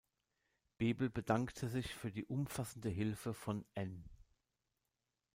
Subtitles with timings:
[0.79, 4.03] Bebel bedankte sich für die „umfassende Hilfe“ von „N.